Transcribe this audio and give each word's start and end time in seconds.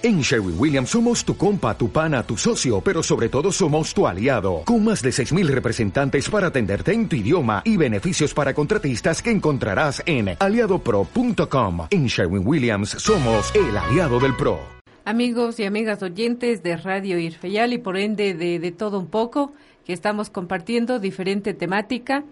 En 0.00 0.20
Sherwin 0.20 0.54
Williams 0.56 0.90
somos 0.90 1.24
tu 1.24 1.36
compa, 1.36 1.76
tu 1.76 1.90
pana, 1.90 2.22
tu 2.22 2.36
socio, 2.36 2.80
pero 2.80 3.02
sobre 3.02 3.28
todo 3.28 3.50
somos 3.50 3.92
tu 3.92 4.06
aliado, 4.06 4.62
con 4.64 4.84
más 4.84 5.02
de 5.02 5.10
6.000 5.10 5.48
representantes 5.48 6.30
para 6.30 6.46
atenderte 6.46 6.92
en 6.92 7.08
tu 7.08 7.16
idioma 7.16 7.62
y 7.64 7.76
beneficios 7.76 8.32
para 8.32 8.54
contratistas 8.54 9.20
que 9.20 9.32
encontrarás 9.32 10.00
en 10.06 10.36
aliadopro.com. 10.38 11.88
En 11.90 12.06
Sherwin 12.06 12.46
Williams 12.46 12.90
somos 12.90 13.52
el 13.56 13.76
aliado 13.76 14.20
del 14.20 14.36
PRO. 14.36 14.60
Amigos 15.04 15.58
y 15.58 15.64
amigas 15.64 16.00
oyentes 16.00 16.62
de 16.62 16.76
Radio 16.76 17.18
Irfeyal 17.18 17.72
y 17.72 17.78
por 17.78 17.96
ende 17.96 18.34
de, 18.34 18.60
de 18.60 18.70
todo 18.70 19.00
un 19.00 19.08
poco, 19.08 19.52
que 19.84 19.94
estamos 19.94 20.30
compartiendo 20.30 21.00
diferente 21.00 21.54
temática, 21.54 22.22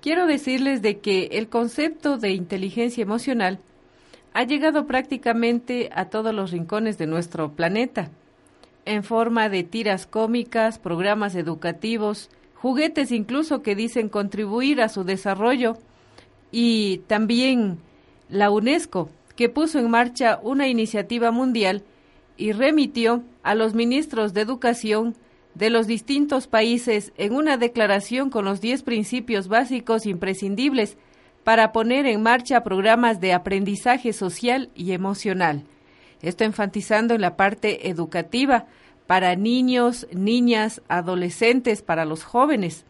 quiero 0.00 0.26
decirles 0.26 0.82
de 0.82 0.98
que 0.98 1.26
el 1.34 1.48
concepto 1.48 2.18
de 2.18 2.32
inteligencia 2.32 3.02
emocional 3.02 3.60
ha 4.34 4.44
llegado 4.44 4.86
prácticamente 4.86 5.90
a 5.94 6.06
todos 6.06 6.34
los 6.34 6.50
rincones 6.50 6.98
de 6.98 7.06
nuestro 7.06 7.52
planeta, 7.52 8.10
en 8.84 9.04
forma 9.04 9.48
de 9.48 9.62
tiras 9.62 10.06
cómicas, 10.06 10.78
programas 10.78 11.34
educativos, 11.34 12.30
juguetes 12.54 13.12
incluso 13.12 13.62
que 13.62 13.74
dicen 13.74 14.08
contribuir 14.08 14.80
a 14.80 14.88
su 14.88 15.04
desarrollo, 15.04 15.76
y 16.50 16.98
también 17.06 17.78
la 18.28 18.50
UNESCO, 18.50 19.08
que 19.36 19.48
puso 19.48 19.78
en 19.78 19.90
marcha 19.90 20.38
una 20.42 20.68
iniciativa 20.68 21.30
mundial 21.30 21.82
y 22.36 22.52
remitió 22.52 23.22
a 23.42 23.54
los 23.54 23.74
ministros 23.74 24.34
de 24.34 24.42
educación 24.42 25.14
de 25.54 25.70
los 25.70 25.86
distintos 25.86 26.46
países 26.46 27.12
en 27.16 27.34
una 27.34 27.56
declaración 27.56 28.30
con 28.30 28.44
los 28.44 28.60
diez 28.60 28.82
principios 28.82 29.48
básicos 29.48 30.06
imprescindibles 30.06 30.96
para 31.44 31.72
poner 31.72 32.06
en 32.06 32.22
marcha 32.22 32.62
programas 32.62 33.20
de 33.20 33.32
aprendizaje 33.32 34.12
social 34.12 34.70
y 34.74 34.92
emocional. 34.92 35.64
Esto 36.20 36.44
enfatizando 36.44 37.14
en 37.14 37.20
la 37.20 37.36
parte 37.36 37.88
educativa 37.88 38.66
para 39.06 39.34
niños, 39.34 40.06
niñas, 40.12 40.82
adolescentes, 40.88 41.82
para 41.82 42.04
los 42.04 42.24
jóvenes. 42.24 42.84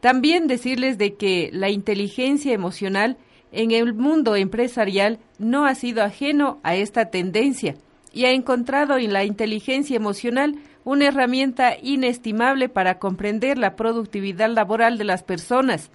También 0.00 0.46
decirles 0.46 0.98
de 0.98 1.14
que 1.14 1.50
la 1.52 1.70
inteligencia 1.70 2.52
emocional 2.52 3.16
en 3.52 3.72
el 3.72 3.94
mundo 3.94 4.36
empresarial 4.36 5.18
no 5.38 5.64
ha 5.64 5.74
sido 5.74 6.02
ajeno 6.02 6.60
a 6.62 6.74
esta 6.74 7.06
tendencia 7.06 7.76
y 8.12 8.24
ha 8.24 8.30
encontrado 8.32 8.96
en 8.98 9.12
la 9.12 9.24
inteligencia 9.24 9.96
emocional 9.96 10.56
una 10.84 11.08
herramienta 11.08 11.74
inestimable 11.80 12.68
para 12.68 12.98
comprender 12.98 13.58
la 13.58 13.76
productividad 13.76 14.50
laboral 14.50 14.98
de 14.98 15.04
las 15.04 15.22
personas, 15.22 15.90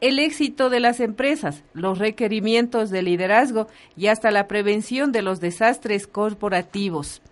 el 0.00 0.18
éxito 0.18 0.68
de 0.68 0.80
las 0.80 1.00
empresas, 1.00 1.62
los 1.72 1.98
requerimientos 1.98 2.90
de 2.90 3.02
liderazgo 3.02 3.66
y 3.96 4.08
hasta 4.08 4.30
la 4.30 4.46
prevención 4.46 5.12
de 5.12 5.22
los 5.22 5.40
desastres 5.40 6.06
corporativos. 6.06 7.22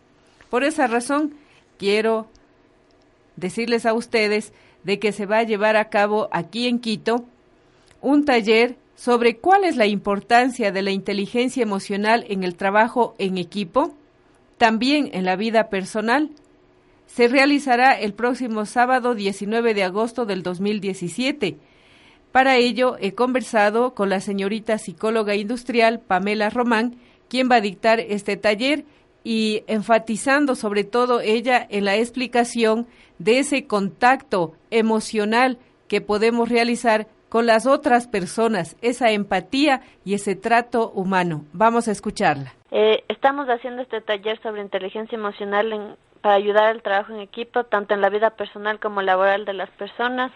Por 0.48 0.64
esa 0.64 0.86
razón, 0.86 1.34
quiero 1.78 2.26
decirles 3.36 3.84
a 3.86 3.92
ustedes 3.92 4.52
de 4.82 4.98
que 4.98 5.12
se 5.12 5.26
va 5.26 5.38
a 5.38 5.42
llevar 5.44 5.76
a 5.76 5.88
cabo 5.88 6.28
aquí 6.30 6.68
en 6.68 6.78
Quito 6.78 7.24
un 8.00 8.24
taller 8.24 8.76
sobre 8.96 9.38
cuál 9.38 9.64
es 9.64 9.76
la 9.76 9.86
importancia 9.86 10.70
de 10.70 10.82
la 10.82 10.90
inteligencia 10.90 11.62
emocional 11.62 12.24
en 12.28 12.44
el 12.44 12.54
trabajo 12.54 13.14
en 13.18 13.38
equipo, 13.38 13.94
también 14.56 15.10
en 15.12 15.24
la 15.24 15.36
vida 15.36 15.68
personal. 15.68 16.30
Se 17.06 17.28
realizará 17.28 17.92
el 17.92 18.14
próximo 18.14 18.66
sábado 18.66 19.14
19 19.14 19.74
de 19.74 19.84
agosto 19.84 20.26
del 20.26 20.42
2017 20.42 21.58
para 22.34 22.56
ello, 22.56 22.96
he 22.98 23.14
conversado 23.14 23.94
con 23.94 24.10
la 24.10 24.18
señorita 24.18 24.76
psicóloga 24.78 25.36
industrial 25.36 26.00
Pamela 26.00 26.50
Román, 26.50 26.96
quien 27.28 27.48
va 27.48 27.54
a 27.54 27.60
dictar 27.60 28.00
este 28.00 28.36
taller 28.36 28.82
y 29.22 29.62
enfatizando 29.68 30.56
sobre 30.56 30.82
todo 30.82 31.20
ella 31.20 31.64
en 31.70 31.84
la 31.84 31.94
explicación 31.94 32.88
de 33.20 33.38
ese 33.38 33.68
contacto 33.68 34.54
emocional 34.72 35.58
que 35.86 36.00
podemos 36.00 36.48
realizar 36.48 37.06
con 37.28 37.46
las 37.46 37.68
otras 37.68 38.08
personas, 38.08 38.76
esa 38.82 39.12
empatía 39.12 39.82
y 40.04 40.14
ese 40.14 40.34
trato 40.34 40.90
humano. 40.90 41.44
Vamos 41.52 41.86
a 41.86 41.92
escucharla. 41.92 42.52
Eh, 42.72 43.04
estamos 43.06 43.46
haciendo 43.46 43.80
este 43.80 44.00
taller 44.00 44.42
sobre 44.42 44.60
inteligencia 44.60 45.14
emocional 45.14 45.96
para 46.20 46.34
ayudar 46.34 46.64
al 46.64 46.82
trabajo 46.82 47.12
en 47.12 47.20
equipo, 47.20 47.62
tanto 47.62 47.94
en 47.94 48.00
la 48.00 48.08
vida 48.08 48.30
personal 48.30 48.80
como 48.80 49.02
laboral 49.02 49.44
de 49.44 49.52
las 49.52 49.70
personas. 49.70 50.32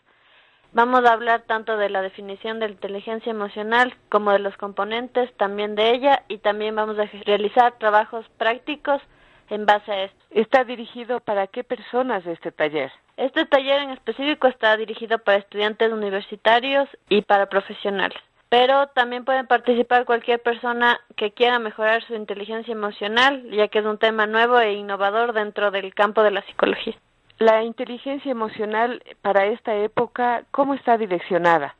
Vamos 0.73 1.03
a 1.07 1.15
hablar 1.15 1.43
tanto 1.47 1.79
de 1.79 1.89
la 1.89 2.03
definición 2.03 2.61
de 2.61 2.69
la 2.69 2.75
inteligencia 2.75 3.31
emocional 3.31 3.95
como 4.11 4.33
de 4.33 4.39
los 4.39 4.57
componentes 4.59 5.33
también 5.37 5.75
de 5.75 5.93
ella 5.93 6.23
y 6.29 6.39
también 6.39 6.77
vamos 6.77 6.99
a 6.99 7.09
realizar 7.25 7.79
trabajos 7.79 8.27
prácticos 8.37 9.01
en 9.49 9.65
base 9.65 9.91
a 9.91 10.05
esto. 10.05 10.19
¿Está 10.31 10.65
dirigido 10.65 11.21
para 11.21 11.47
qué 11.47 11.65
personas 11.65 12.27
este 12.27 12.53
taller? 12.53 12.93
Este 13.17 13.47
taller 13.47 13.81
en 13.81 13.91
específico 13.91 14.47
está 14.47 14.77
dirigido 14.77 15.19
para 15.19 15.39
estudiantes 15.39 15.91
universitarios 15.91 16.87
y 17.09 17.23
para 17.23 17.47
profesionales, 17.47 18.19
pero 18.51 18.89
también 18.89 19.25
pueden 19.25 19.47
participar 19.47 20.05
cualquier 20.05 20.41
persona 20.43 21.01
que 21.17 21.33
quiera 21.33 21.59
mejorar 21.59 22.05
su 22.05 22.15
inteligencia 22.15 22.73
emocional, 22.73 23.51
ya 23.51 23.69
que 23.69 23.79
es 23.79 23.87
un 23.87 23.99
tema 23.99 24.27
nuevo 24.27 24.61
e 24.61 24.75
innovador 24.75 25.33
dentro 25.33 25.71
del 25.71 25.95
campo 25.95 26.23
de 26.23 26.31
la 26.31 26.43
psicología. 26.43 26.95
La 27.39 27.63
inteligencia 27.63 28.33
emocional 28.33 29.01
para 29.23 29.47
esta 29.47 29.77
época, 29.77 30.43
¿cómo 30.51 30.75
está 30.75 30.99
direccionada? 30.99 31.77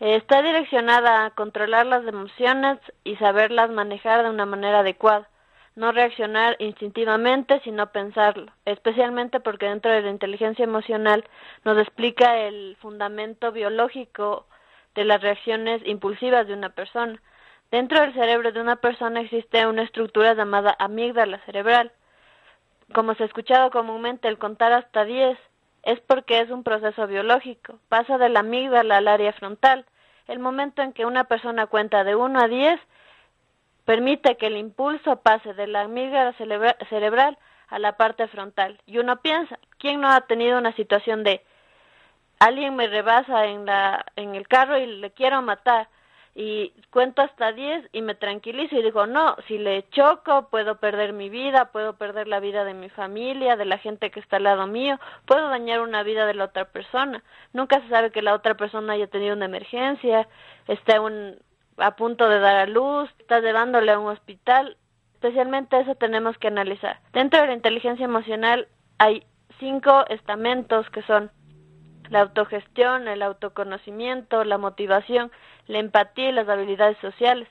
Está 0.00 0.42
direccionada 0.42 1.24
a 1.24 1.30
controlar 1.30 1.86
las 1.86 2.04
emociones 2.04 2.80
y 3.04 3.14
saberlas 3.14 3.70
manejar 3.70 4.24
de 4.24 4.30
una 4.30 4.44
manera 4.44 4.80
adecuada, 4.80 5.28
no 5.76 5.92
reaccionar 5.92 6.56
instintivamente, 6.58 7.60
sino 7.62 7.92
pensarlo, 7.92 8.50
especialmente 8.64 9.38
porque 9.38 9.66
dentro 9.66 9.92
de 9.92 10.02
la 10.02 10.10
inteligencia 10.10 10.64
emocional 10.64 11.24
nos 11.64 11.78
explica 11.78 12.38
el 12.40 12.76
fundamento 12.80 13.52
biológico 13.52 14.46
de 14.96 15.04
las 15.04 15.22
reacciones 15.22 15.80
impulsivas 15.86 16.48
de 16.48 16.54
una 16.54 16.70
persona. 16.70 17.22
Dentro 17.70 18.00
del 18.00 18.14
cerebro 18.14 18.50
de 18.50 18.60
una 18.60 18.74
persona 18.74 19.20
existe 19.20 19.64
una 19.64 19.82
estructura 19.82 20.34
llamada 20.34 20.74
amígdala 20.80 21.38
cerebral, 21.46 21.92
como 22.92 23.14
se 23.14 23.24
ha 23.24 23.26
escuchado 23.26 23.70
comúnmente 23.70 24.28
el 24.28 24.38
contar 24.38 24.72
hasta 24.72 25.04
10, 25.04 25.38
es 25.82 26.00
porque 26.00 26.40
es 26.40 26.50
un 26.50 26.62
proceso 26.62 27.06
biológico. 27.06 27.78
Pasa 27.88 28.18
de 28.18 28.28
la 28.28 28.40
amígdala 28.40 28.98
al 28.98 29.08
área 29.08 29.32
frontal. 29.32 29.84
El 30.28 30.38
momento 30.38 30.82
en 30.82 30.92
que 30.92 31.04
una 31.04 31.24
persona 31.24 31.66
cuenta 31.66 32.04
de 32.04 32.14
1 32.14 32.38
a 32.40 32.48
10 32.48 32.80
permite 33.84 34.36
que 34.36 34.46
el 34.46 34.56
impulso 34.56 35.16
pase 35.16 35.54
de 35.54 35.66
la 35.66 35.82
amígdala 35.82 36.34
cerebral 36.88 37.38
a 37.68 37.78
la 37.78 37.96
parte 37.96 38.28
frontal. 38.28 38.80
Y 38.86 38.98
uno 38.98 39.20
piensa, 39.20 39.58
¿quién 39.78 40.00
no 40.00 40.08
ha 40.08 40.20
tenido 40.22 40.58
una 40.58 40.72
situación 40.76 41.24
de 41.24 41.44
alguien 42.38 42.76
me 42.76 42.86
rebasa 42.86 43.46
en 43.46 43.66
la 43.66 44.04
en 44.16 44.34
el 44.34 44.46
carro 44.46 44.78
y 44.78 44.86
le 44.86 45.10
quiero 45.10 45.42
matar? 45.42 45.88
Y 46.34 46.72
cuento 46.90 47.20
hasta 47.20 47.52
10 47.52 47.90
y 47.92 48.00
me 48.00 48.14
tranquilizo 48.14 48.76
y 48.76 48.82
digo, 48.82 49.06
no, 49.06 49.36
si 49.48 49.58
le 49.58 49.86
choco 49.90 50.48
puedo 50.48 50.76
perder 50.76 51.12
mi 51.12 51.28
vida, 51.28 51.66
puedo 51.72 51.94
perder 51.96 52.26
la 52.26 52.40
vida 52.40 52.64
de 52.64 52.72
mi 52.72 52.88
familia, 52.88 53.56
de 53.56 53.66
la 53.66 53.76
gente 53.76 54.10
que 54.10 54.20
está 54.20 54.36
al 54.36 54.44
lado 54.44 54.66
mío, 54.66 54.98
puedo 55.26 55.48
dañar 55.48 55.80
una 55.80 56.02
vida 56.02 56.24
de 56.24 56.34
la 56.34 56.44
otra 56.44 56.64
persona. 56.64 57.22
Nunca 57.52 57.80
se 57.82 57.88
sabe 57.88 58.12
que 58.12 58.22
la 58.22 58.34
otra 58.34 58.56
persona 58.56 58.94
haya 58.94 59.08
tenido 59.08 59.36
una 59.36 59.44
emergencia, 59.44 60.26
esté 60.68 60.98
un, 60.98 61.36
a 61.76 61.96
punto 61.96 62.28
de 62.28 62.38
dar 62.38 62.56
a 62.56 62.66
luz, 62.66 63.10
está 63.18 63.40
llevándole 63.40 63.92
a 63.92 63.98
un 63.98 64.08
hospital. 64.08 64.78
Especialmente 65.14 65.78
eso 65.78 65.94
tenemos 65.96 66.38
que 66.38 66.48
analizar. 66.48 66.98
Dentro 67.12 67.42
de 67.42 67.48
la 67.48 67.54
inteligencia 67.54 68.04
emocional 68.04 68.68
hay 68.98 69.22
cinco 69.58 70.04
estamentos 70.08 70.88
que 70.90 71.02
son 71.02 71.30
la 72.08 72.20
autogestión, 72.20 73.08
el 73.08 73.22
autoconocimiento, 73.22 74.44
la 74.44 74.58
motivación, 74.58 75.30
la 75.66 75.78
empatía 75.78 76.30
y 76.30 76.32
las 76.32 76.48
habilidades 76.48 76.98
sociales. 76.98 77.48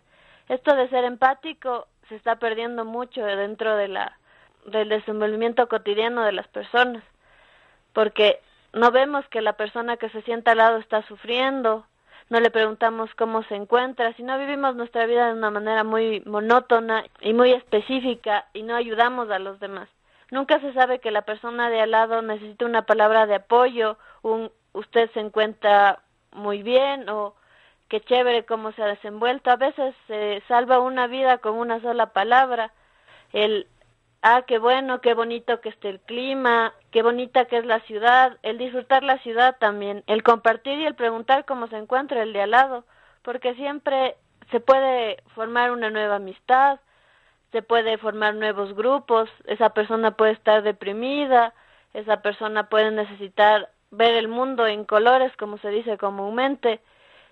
Esto 0.50 0.76
de 0.76 0.90
ser 0.90 1.04
empático 1.06 1.88
se 2.10 2.16
está 2.16 2.38
perdiendo 2.38 2.86
mucho 2.86 3.24
dentro 3.24 3.76
de 3.76 3.88
la 3.88 4.18
del 4.66 4.90
desenvolvimiento 4.90 5.68
cotidiano 5.68 6.24
de 6.24 6.34
las 6.34 6.48
personas, 6.48 7.04
porque 7.94 8.40
no 8.74 8.92
vemos 8.92 9.26
que 9.30 9.42
la 9.42 9.54
persona 9.54 9.98
que 9.98 10.10
se 10.10 10.22
sienta 10.22 10.52
al 10.52 10.60
lado 10.60 10.78
está 10.78 11.02
sufriendo, 11.08 11.86
no 12.30 12.40
le 12.40 12.52
preguntamos 12.52 13.10
cómo 13.16 13.44
se 13.44 13.56
encuentra, 13.56 14.14
sino 14.14 14.38
vivimos 14.38 14.76
nuestra 14.76 15.06
vida 15.06 15.28
de 15.28 15.34
una 15.34 15.50
manera 15.50 15.84
muy 15.84 16.22
monótona 16.26 17.04
y 17.20 17.34
muy 17.34 17.52
específica 17.52 18.46
y 18.54 18.64
no 18.64 18.76
ayudamos 18.76 19.30
a 19.32 19.40
los 19.40 19.60
demás. 19.60 19.90
Nunca 20.30 20.62
se 20.62 20.72
sabe 20.74 21.00
que 21.00 21.12
la 21.12 21.24
persona 21.24 21.70
de 21.70 21.82
al 21.82 21.92
lado 21.92 22.22
necesita 22.22 22.66
una 22.66 22.84
palabra 22.84 23.26
de 23.26 23.36
apoyo, 23.36 23.98
un 24.22 24.52
usted 24.74 25.12
se 25.12 25.20
encuentra 25.20 26.00
muy 26.32 26.64
bien 26.64 27.10
o 27.10 27.36
qué 27.92 28.00
chévere 28.00 28.46
cómo 28.46 28.72
se 28.72 28.82
ha 28.82 28.88
desenvuelto. 28.88 29.52
A 29.52 29.58
veces 29.58 29.94
se 30.08 30.42
salva 30.48 30.80
una 30.80 31.08
vida 31.08 31.40
con 31.40 31.56
una 31.56 31.82
sola 31.82 32.14
palabra. 32.14 32.72
El 33.34 33.68
ah, 34.22 34.44
qué 34.48 34.60
bueno, 34.60 35.02
qué 35.02 35.14
bonito 35.14 35.60
que 35.60 35.68
esté 35.68 35.90
el 35.90 36.00
clima, 36.00 36.74
qué 36.92 37.04
bonita 37.04 37.46
que 37.46 37.58
es 37.58 37.66
la 37.66 37.82
ciudad, 37.82 38.38
el 38.44 38.58
disfrutar 38.58 39.04
la 39.04 39.18
ciudad 39.18 39.58
también, 39.60 40.06
el 40.08 40.24
compartir 40.24 40.80
y 40.80 40.86
el 40.86 40.96
preguntar 40.96 41.44
cómo 41.44 41.68
se 41.68 41.76
encuentra 41.76 42.24
el 42.24 42.32
de 42.32 42.44
al 42.44 42.52
lado, 42.52 42.86
porque 43.24 43.56
siempre 43.56 44.16
se 44.52 44.62
puede 44.62 45.22
formar 45.36 45.72
una 45.72 45.90
nueva 45.90 46.16
amistad, 46.16 46.80
se 47.52 47.62
puede 47.62 47.98
formar 47.98 48.36
nuevos 48.36 48.74
grupos, 48.74 49.30
esa 49.48 49.72
persona 49.72 50.12
puede 50.12 50.32
estar 50.32 50.64
deprimida, 50.64 51.54
esa 51.94 52.22
persona 52.22 52.70
puede 52.70 52.92
necesitar 52.92 53.70
ver 53.90 54.16
el 54.16 54.30
mundo 54.30 54.66
en 54.66 54.86
colores, 54.86 55.36
como 55.36 55.58
se 55.58 55.70
dice 55.70 55.98
comúnmente, 55.98 56.80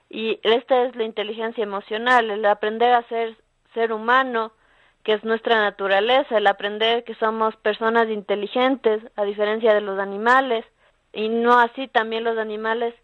y 0.10 0.40
esta 0.44 0.84
es 0.84 0.96
la 0.96 1.04
inteligencia 1.04 1.64
emocional, 1.64 2.32
el 2.32 2.46
aprender 2.46 2.94
a 2.94 3.08
ser 3.10 3.38
ser 3.74 3.94
humano, 3.94 4.52
que 5.04 5.14
es 5.14 5.24
nuestra 5.24 5.60
naturaleza, 5.62 6.38
el 6.38 6.48
aprender 6.48 7.04
que 7.04 7.16
somos 7.16 7.56
personas 7.58 8.10
inteligentes, 8.10 9.02
a 9.16 9.24
diferencia 9.24 9.74
de 9.74 9.82
los 9.82 10.00
animales, 10.00 10.66
y 11.14 11.30
no 11.30 11.60
así 11.60 11.88
también 11.88 12.24
los 12.24 12.38
animales 12.38 12.96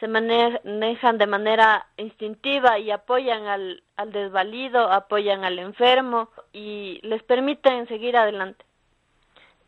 se 0.00 0.08
manejan 0.08 1.16
de 1.18 1.26
manera 1.28 1.86
instintiva 1.96 2.78
y 2.80 2.90
apoyan 2.90 3.46
al, 3.46 3.84
al 3.96 4.10
desvalido, 4.10 4.90
apoyan 4.90 5.44
al 5.44 5.60
enfermo 5.60 6.28
y 6.52 6.98
les 7.04 7.22
permiten 7.22 7.86
seguir 7.86 8.16
adelante. 8.16 8.64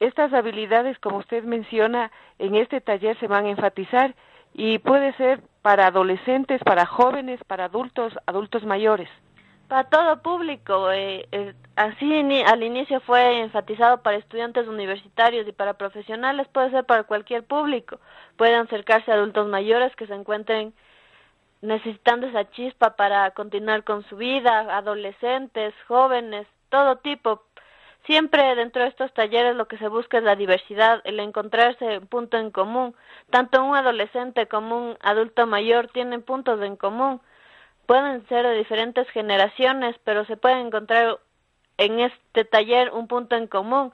Estas 0.01 0.33
habilidades, 0.33 0.99
como 0.99 1.19
usted 1.19 1.45
menciona, 1.45 2.11
en 2.41 2.57
este 2.57 2.81
taller 2.81 3.17
se 3.21 3.29
van 3.29 3.47
a 3.47 3.51
enfatizar 3.51 4.17
y 4.53 4.79
puede 4.79 5.13
ser 5.15 5.41
para 5.65 5.87
adolescentes, 5.87 6.63
para 6.63 6.85
jóvenes, 6.85 7.41
para 7.45 7.65
adultos, 7.65 8.13
adultos 8.27 8.67
mayores. 8.67 9.09
Para 9.67 9.85
todo 9.85 10.21
público, 10.21 10.93
eh, 10.93 11.27
eh, 11.33 11.55
así 11.75 12.13
al 12.47 12.63
inicio 12.63 13.01
fue 13.01 13.41
enfatizado 13.41 14.03
para 14.03 14.19
estudiantes 14.19 14.69
universitarios 14.69 15.49
y 15.49 15.53
para 15.53 15.73
profesionales, 15.73 16.47
puede 16.49 16.71
ser 16.71 16.85
para 16.85 17.05
cualquier 17.05 17.45
público. 17.45 17.99
Pueden 18.37 18.61
acercarse 18.61 19.11
a 19.11 19.15
adultos 19.15 19.49
mayores 19.49 19.97
que 19.97 20.07
se 20.07 20.13
encuentren 20.13 20.75
necesitando 21.63 22.27
esa 22.27 22.51
chispa 22.51 22.95
para 22.95 23.31
continuar 23.31 23.85
con 23.85 24.05
su 24.05 24.19
vida, 24.19 24.77
adolescentes, 24.77 25.73
jóvenes, 25.89 26.47
todo 26.69 26.97
tipo. 26.97 27.43
Siempre 28.07 28.55
dentro 28.55 28.83
de 28.83 28.89
estos 28.89 29.13
talleres 29.15 29.57
lo 29.57 29.67
que 29.67 29.79
se 29.79 29.89
busca 29.89 30.19
es 30.19 30.25
la 30.25 30.37
diversidad, 30.37 31.01
el 31.05 31.21
encontrarse 31.21 31.99
un 31.99 32.07
punto 32.07 32.37
en 32.37 32.51
común. 32.51 32.95
Tanto 33.31 33.65
un 33.65 33.77
adolescente 33.77 34.47
como 34.47 34.77
un 34.77 34.99
adulto 35.01 35.47
mayor 35.47 35.89
tienen 35.89 36.23
puntos 36.23 36.61
en 36.63 36.77
común 36.77 37.21
pueden 37.87 38.27
ser 38.29 38.47
de 38.47 38.57
diferentes 38.57 39.09
generaciones, 39.11 39.97
pero 40.05 40.25
se 40.25 40.37
puede 40.37 40.61
encontrar 40.61 41.19
en 41.79 42.01
este 42.01 42.45
taller 42.45 42.91
un 42.93 43.09
punto 43.09 43.37
en 43.37 43.47
común. 43.47 43.93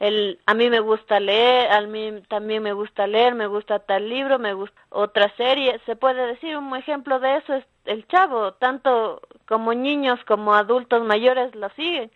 El, 0.00 0.40
a 0.46 0.54
mí 0.54 0.68
me 0.68 0.80
gusta 0.80 1.20
leer, 1.20 1.70
a 1.70 1.80
mí 1.82 2.22
también 2.28 2.62
me 2.62 2.72
gusta 2.72 3.06
leer, 3.06 3.34
me 3.34 3.46
gusta 3.46 3.78
tal 3.78 4.08
libro, 4.08 4.38
me 4.38 4.52
gusta 4.52 4.76
otra 4.90 5.28
serie. 5.36 5.80
Se 5.86 5.94
puede 5.96 6.26
decir 6.26 6.56
un 6.56 6.74
ejemplo 6.74 7.20
de 7.20 7.36
eso 7.36 7.54
es 7.54 7.64
el 7.84 8.06
chavo, 8.08 8.52
tanto 8.54 9.22
como 9.46 9.74
niños 9.74 10.18
como 10.26 10.54
adultos 10.54 11.04
mayores 11.04 11.54
lo 11.54 11.68
siguen. 11.70 12.10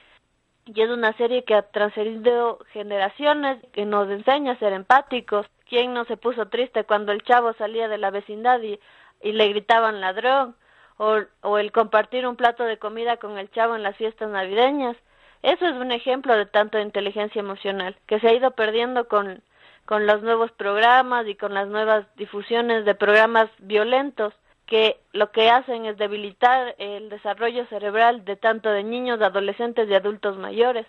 Y 0.67 0.83
es 0.83 0.91
una 0.91 1.13
serie 1.15 1.45
que 1.45 1.55
ha 1.55 1.63
transferido 1.63 2.59
generaciones, 2.73 3.59
que 3.73 3.87
nos 3.87 4.11
enseña 4.11 4.53
a 4.53 4.59
ser 4.59 4.73
empáticos. 4.73 5.47
¿Quién 5.69 5.95
no 5.95 6.05
se 6.05 6.17
puso 6.17 6.47
triste 6.47 6.85
cuando 6.85 7.13
el 7.13 7.23
chavo 7.23 7.53
salía 7.55 7.89
de 7.89 7.99
la 7.99 8.11
vecindad 8.11 8.61
y, 8.63 8.79
y 9.23 9.33
le 9.33 9.49
gritaban 9.49 10.01
ladrón? 10.01 10.57
o, 10.99 11.21
o 11.43 11.59
el 11.59 11.73
compartir 11.73 12.27
un 12.27 12.37
plato 12.37 12.65
de 12.65 12.79
comida 12.79 13.17
con 13.19 13.39
el 13.39 13.51
chavo 13.51 13.77
en 13.77 13.83
las 13.83 13.97
fiestas 13.97 14.31
navideñas. 14.31 14.97
Eso 15.43 15.67
es 15.67 15.75
un 15.75 15.93
ejemplo 15.93 16.37
de 16.37 16.47
tanto 16.47 16.79
inteligencia 16.79 17.41
emocional 17.41 17.97
que 18.07 18.19
se 18.21 18.29
ha 18.29 18.35
ido 18.35 18.53
perdiendo 18.53 19.07
con, 19.07 19.43
con 19.85 20.07
los 20.07 20.23
nuevos 20.23 20.51
programas 20.53 21.27
y 21.27 21.35
con 21.35 21.55
las 21.55 21.69
nuevas 21.69 22.07
difusiones 22.17 22.85
de 22.85 22.95
programas 22.95 23.49
violentos 23.59 24.35
que 24.67 25.01
lo 25.13 25.31
que 25.31 25.49
hacen 25.51 25.87
es 25.87 25.97
debilitar 25.97 26.75
el 26.79 27.09
desarrollo 27.09 27.67
cerebral 27.67 28.25
de 28.25 28.37
tanto 28.37 28.71
de 28.71 28.83
niños, 28.83 29.19
de 29.19 29.27
adolescentes 29.27 29.89
y 29.89 29.95
adultos 29.95 30.37
mayores. 30.37 30.87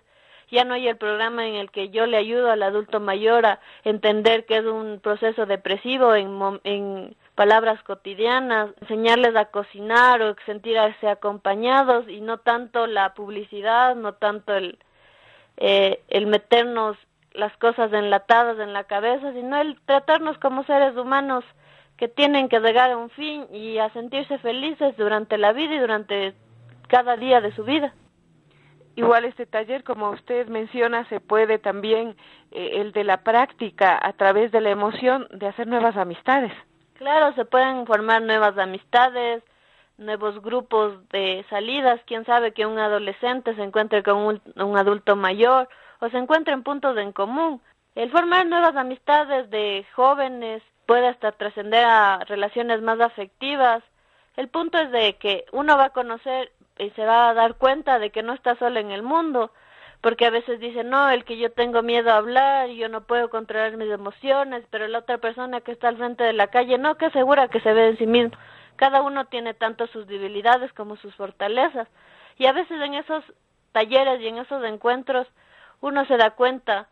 Ya 0.49 0.63
no 0.63 0.73
hay 0.73 0.87
el 0.87 0.97
programa 0.97 1.45
en 1.45 1.55
el 1.55 1.71
que 1.71 1.89
yo 1.89 2.05
le 2.05 2.17
ayudo 2.17 2.49
al 2.49 2.63
adulto 2.63 2.99
mayor 2.99 3.45
a 3.45 3.59
entender 3.83 4.45
que 4.45 4.57
es 4.57 4.65
un 4.65 4.99
proceso 5.01 5.45
depresivo 5.45 6.15
en, 6.15 6.59
en 6.63 7.15
palabras 7.35 7.83
cotidianas, 7.83 8.71
enseñarles 8.81 9.35
a 9.35 9.45
cocinar 9.45 10.21
o 10.21 10.35
sentirse 10.45 11.07
acompañados 11.07 12.07
y 12.07 12.21
no 12.21 12.39
tanto 12.39 12.87
la 12.87 13.13
publicidad, 13.13 13.95
no 13.95 14.13
tanto 14.13 14.55
el, 14.55 14.79
eh, 15.57 16.01
el 16.07 16.27
meternos 16.27 16.97
las 17.33 17.55
cosas 17.57 17.93
enlatadas 17.93 18.57
en 18.57 18.73
la 18.73 18.85
cabeza, 18.85 19.33
sino 19.33 19.61
el 19.61 19.79
tratarnos 19.81 20.37
como 20.39 20.63
seres 20.63 20.95
humanos 20.95 21.43
que 21.97 22.07
tienen 22.07 22.47
que 22.47 22.59
llegar 22.59 22.91
a 22.91 22.97
un 22.97 23.09
fin 23.09 23.47
y 23.51 23.79
a 23.79 23.89
sentirse 23.89 24.37
felices 24.37 24.95
durante 24.97 25.37
la 25.37 25.51
vida 25.51 25.75
y 25.75 25.79
durante 25.79 26.33
cada 26.87 27.17
día 27.17 27.41
de 27.41 27.53
su 27.55 27.63
vida. 27.63 27.93
Igual 28.95 29.25
este 29.25 29.45
taller, 29.45 29.83
como 29.83 30.09
usted 30.09 30.47
menciona, 30.47 31.07
se 31.09 31.19
puede 31.19 31.59
también, 31.59 32.15
eh, 32.51 32.81
el 32.81 32.91
de 32.93 33.03
la 33.03 33.17
práctica 33.17 33.99
a 34.01 34.13
través 34.13 34.51
de 34.51 34.61
la 34.61 34.71
emoción, 34.71 35.27
de 35.31 35.47
hacer 35.47 35.67
nuevas 35.67 35.95
amistades. 35.97 36.51
Claro, 36.95 37.33
se 37.35 37.45
pueden 37.45 37.85
formar 37.85 38.23
nuevas 38.23 38.57
amistades, 38.57 39.43
nuevos 39.97 40.41
grupos 40.41 41.07
de 41.09 41.45
salidas. 41.49 42.01
Quién 42.07 42.25
sabe 42.25 42.53
que 42.53 42.65
un 42.65 42.79
adolescente 42.79 43.55
se 43.55 43.63
encuentre 43.63 44.01
con 44.01 44.41
un, 44.55 44.77
adulto 44.77 45.15
mayor 45.15 45.69
o 45.99 46.09
se 46.09 46.17
encuentren 46.17 46.63
puntos 46.63 46.97
en 46.97 47.11
común. 47.11 47.61
El 47.93 48.11
formar 48.11 48.47
nuevas 48.47 48.75
amistades 48.75 49.49
de 49.51 49.85
jóvenes 49.95 50.63
puede 50.87 51.09
hasta 51.09 51.33
trascender 51.33 51.85
a 51.85 52.19
relaciones 52.25 52.81
más 52.81 52.99
afectivas. 52.99 53.83
El 54.35 54.47
punto 54.47 54.79
es 54.79 54.89
de 54.91 55.17
que 55.17 55.45
uno 55.51 55.77
va 55.77 55.85
a 55.85 55.89
conocer 55.91 56.51
y 56.79 56.89
se 56.91 57.05
va 57.05 57.29
a 57.29 57.33
dar 57.35 57.55
cuenta 57.55 57.99
de 57.99 58.09
que 58.09 58.23
no 58.23 58.33
está 58.33 58.55
solo 58.55 58.79
en 58.79 58.91
el 58.91 59.03
mundo, 59.03 59.51
porque 60.01 60.25
a 60.25 60.29
veces 60.29 60.59
dicen, 60.59 60.89
no, 60.89 61.09
el 61.09 61.25
que 61.25 61.37
yo 61.37 61.51
tengo 61.51 61.81
miedo 61.81 62.11
a 62.11 62.17
hablar, 62.17 62.69
yo 62.69 62.87
no 62.87 63.01
puedo 63.01 63.29
controlar 63.29 63.75
mis 63.77 63.91
emociones, 63.91 64.63
pero 64.69 64.87
la 64.87 64.99
otra 64.99 65.17
persona 65.17 65.61
que 65.61 65.73
está 65.73 65.89
al 65.89 65.97
frente 65.97 66.23
de 66.23 66.33
la 66.33 66.47
calle, 66.47 66.77
no, 66.77 66.95
que 66.95 67.09
segura 67.11 67.49
que 67.49 67.59
se 67.59 67.73
ve 67.73 67.89
en 67.89 67.97
sí 67.97 68.07
mismo. 68.07 68.37
Cada 68.77 69.01
uno 69.01 69.25
tiene 69.25 69.53
tanto 69.53 69.87
sus 69.87 70.07
debilidades 70.07 70.71
como 70.73 70.95
sus 70.95 71.13
fortalezas. 71.15 71.87
Y 72.37 72.45
a 72.45 72.53
veces 72.53 72.79
en 72.79 72.93
esos 72.93 73.23
talleres 73.73 74.21
y 74.21 74.27
en 74.27 74.37
esos 74.37 74.63
encuentros 74.63 75.27
uno 75.81 76.05
se 76.05 76.15
da 76.15 76.31
cuenta 76.31 76.87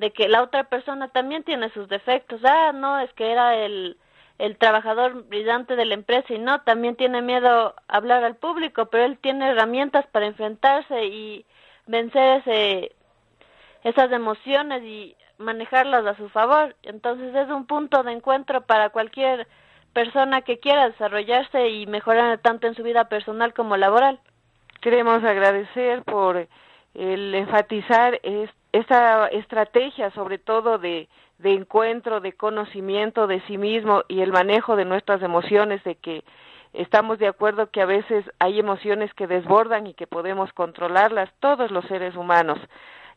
de 0.00 0.12
que 0.12 0.28
la 0.28 0.42
otra 0.42 0.64
persona 0.64 1.08
también 1.08 1.44
tiene 1.44 1.68
sus 1.70 1.86
defectos. 1.86 2.40
Ah, 2.42 2.72
no, 2.72 2.98
es 3.00 3.12
que 3.12 3.30
era 3.30 3.54
el, 3.54 3.98
el 4.38 4.56
trabajador 4.56 5.24
brillante 5.24 5.76
de 5.76 5.84
la 5.84 5.92
empresa 5.92 6.32
y 6.32 6.38
no, 6.38 6.62
también 6.62 6.96
tiene 6.96 7.20
miedo 7.20 7.74
a 7.86 7.96
hablar 7.96 8.24
al 8.24 8.36
público, 8.36 8.86
pero 8.86 9.04
él 9.04 9.18
tiene 9.18 9.50
herramientas 9.50 10.06
para 10.06 10.24
enfrentarse 10.24 11.04
y 11.04 11.44
vencer 11.86 12.40
ese, 12.40 12.92
esas 13.84 14.10
emociones 14.10 14.82
y 14.84 15.14
manejarlas 15.36 16.06
a 16.06 16.16
su 16.16 16.30
favor. 16.30 16.74
Entonces 16.82 17.34
es 17.34 17.50
un 17.50 17.66
punto 17.66 18.02
de 18.02 18.12
encuentro 18.12 18.62
para 18.62 18.88
cualquier 18.88 19.46
persona 19.92 20.40
que 20.40 20.60
quiera 20.60 20.88
desarrollarse 20.88 21.68
y 21.68 21.86
mejorar 21.86 22.38
tanto 22.38 22.66
en 22.66 22.74
su 22.74 22.82
vida 22.82 23.10
personal 23.10 23.52
como 23.52 23.76
laboral. 23.76 24.18
Queremos 24.80 25.22
agradecer 25.24 26.04
por 26.04 26.48
el 26.94 27.34
enfatizar 27.34 28.18
esta 28.72 29.28
estrategia, 29.28 30.10
sobre 30.12 30.38
todo 30.38 30.78
de, 30.78 31.08
de 31.38 31.52
encuentro, 31.52 32.20
de 32.20 32.32
conocimiento 32.32 33.26
de 33.26 33.40
sí 33.42 33.58
mismo 33.58 34.02
y 34.08 34.20
el 34.20 34.32
manejo 34.32 34.76
de 34.76 34.84
nuestras 34.84 35.22
emociones, 35.22 35.82
de 35.84 35.96
que 35.96 36.24
Estamos 36.72 37.18
de 37.18 37.26
acuerdo 37.26 37.70
que 37.70 37.82
a 37.82 37.86
veces 37.86 38.24
hay 38.38 38.60
emociones 38.60 39.12
que 39.14 39.26
desbordan 39.26 39.88
y 39.88 39.94
que 39.94 40.06
podemos 40.06 40.52
controlarlas 40.52 41.28
todos 41.40 41.70
los 41.70 41.84
seres 41.86 42.14
humanos. 42.14 42.58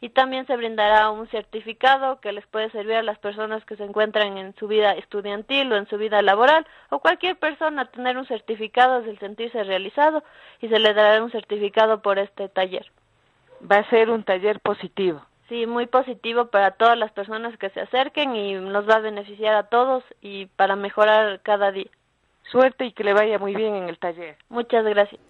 y 0.00 0.08
también 0.08 0.46
se 0.46 0.56
brindará 0.56 1.10
un 1.10 1.28
certificado 1.28 2.20
que 2.20 2.32
les 2.32 2.46
puede 2.46 2.70
servir 2.70 2.96
a 2.96 3.02
las 3.02 3.18
personas 3.18 3.64
que 3.64 3.76
se 3.76 3.84
encuentran 3.84 4.38
en 4.38 4.54
su 4.56 4.66
vida 4.66 4.92
estudiantil 4.92 5.70
o 5.72 5.76
en 5.76 5.86
su 5.88 5.98
vida 5.98 6.22
laboral 6.22 6.66
o 6.88 7.00
cualquier 7.00 7.36
persona 7.36 7.84
tener 7.86 8.16
un 8.16 8.26
certificado 8.26 9.00
es 9.00 9.08
el 9.08 9.18
sentirse 9.18 9.62
realizado 9.62 10.24
y 10.60 10.68
se 10.68 10.78
le 10.78 10.94
dará 10.94 11.22
un 11.22 11.30
certificado 11.30 12.00
por 12.00 12.18
este 12.18 12.48
taller. 12.48 12.86
Va 13.70 13.76
a 13.76 13.90
ser 13.90 14.08
un 14.10 14.24
taller 14.24 14.60
positivo. 14.60 15.20
Sí, 15.48 15.66
muy 15.66 15.86
positivo 15.86 16.46
para 16.46 16.70
todas 16.70 16.96
las 16.96 17.10
personas 17.12 17.56
que 17.58 17.70
se 17.70 17.80
acerquen 17.80 18.36
y 18.36 18.54
nos 18.54 18.88
va 18.88 18.94
a 18.94 19.00
beneficiar 19.00 19.54
a 19.54 19.64
todos 19.64 20.04
y 20.22 20.46
para 20.46 20.76
mejorar 20.76 21.40
cada 21.42 21.72
día. 21.72 21.90
Suerte 22.44 22.86
y 22.86 22.92
que 22.92 23.04
le 23.04 23.12
vaya 23.12 23.38
muy 23.38 23.54
bien 23.54 23.74
en 23.74 23.88
el 23.88 23.98
taller. 23.98 24.36
Muchas 24.48 24.84
gracias. 24.84 25.20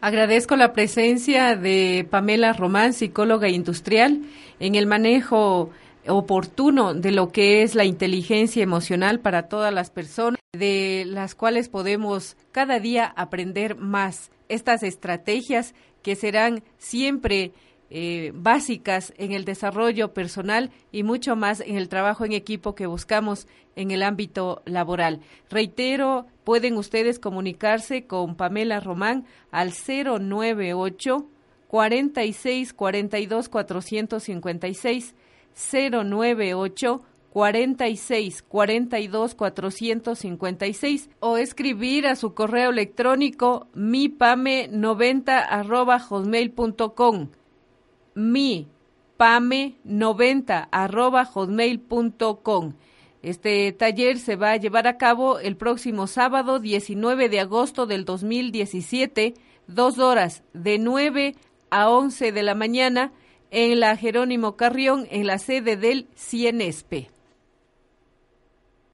Agradezco 0.00 0.54
la 0.54 0.72
presencia 0.72 1.56
de 1.56 2.06
Pamela 2.08 2.52
Román, 2.52 2.92
psicóloga 2.92 3.48
industrial, 3.48 4.22
en 4.60 4.76
el 4.76 4.86
manejo 4.86 5.70
oportuno 6.06 6.94
de 6.94 7.10
lo 7.10 7.32
que 7.32 7.62
es 7.62 7.74
la 7.74 7.84
inteligencia 7.84 8.62
emocional 8.62 9.18
para 9.18 9.48
todas 9.48 9.74
las 9.74 9.90
personas, 9.90 10.38
de 10.52 11.04
las 11.04 11.34
cuales 11.34 11.68
podemos 11.68 12.36
cada 12.52 12.78
día 12.78 13.12
aprender 13.16 13.74
más. 13.74 14.30
Estas 14.48 14.84
estrategias 14.84 15.74
que 16.02 16.14
serán 16.14 16.62
siempre 16.78 17.52
eh, 17.90 18.32
básicas 18.34 19.14
en 19.16 19.32
el 19.32 19.44
desarrollo 19.44 20.12
personal 20.12 20.70
y 20.92 21.02
mucho 21.02 21.36
más 21.36 21.60
en 21.60 21.76
el 21.76 21.88
trabajo 21.88 22.24
en 22.24 22.32
equipo 22.32 22.74
que 22.74 22.86
buscamos 22.86 23.46
en 23.76 23.90
el 23.90 24.02
ámbito 24.02 24.62
laboral. 24.66 25.20
Reitero, 25.48 26.26
pueden 26.44 26.76
ustedes 26.76 27.18
comunicarse 27.18 28.06
con 28.06 28.34
Pamela 28.34 28.80
Román 28.80 29.24
al 29.50 29.72
098 29.72 31.26
46 31.68 32.72
42 32.74 33.48
456 33.48 35.14
098 35.72 37.02
46 37.30 38.42
42 38.42 39.34
456 39.34 41.10
o 41.20 41.36
escribir 41.36 42.06
a 42.06 42.16
su 42.16 42.34
correo 42.34 42.70
electrónico 42.70 43.68
mipame90 43.74 45.46
arroba 45.48 46.00
hotmail.com 46.00 47.28
mi 48.18 48.66
pame90 49.16 50.68
arroba 50.70 51.24
hotmail.com. 51.24 52.74
Este 53.22 53.72
taller 53.72 54.18
se 54.18 54.36
va 54.36 54.52
a 54.52 54.56
llevar 54.56 54.86
a 54.86 54.96
cabo 54.96 55.38
el 55.38 55.56
próximo 55.56 56.06
sábado 56.06 56.58
19 56.58 57.28
de 57.28 57.40
agosto 57.40 57.86
del 57.86 58.04
2017, 58.04 59.34
dos 59.66 59.98
horas 59.98 60.42
de 60.52 60.78
9 60.78 61.36
a 61.70 61.90
11 61.90 62.32
de 62.32 62.42
la 62.42 62.54
mañana 62.54 63.12
en 63.50 63.80
la 63.80 63.96
Jerónimo 63.96 64.56
Carrión 64.56 65.06
en 65.10 65.26
la 65.26 65.38
sede 65.38 65.76
del 65.76 66.06
CIENESPE. 66.16 67.17